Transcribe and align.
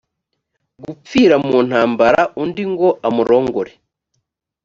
gupfira 0.83 1.35
mu 1.45 1.57
ntambara 1.67 2.21
undi 2.43 2.63
ngo 2.71 2.89
amurongore 3.07 3.73